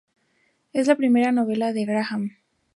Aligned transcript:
Es 0.73 0.87
la 0.87 0.95
primera 0.95 1.31
novela 1.31 1.73
de 1.73 1.85
Graham. 1.85 2.31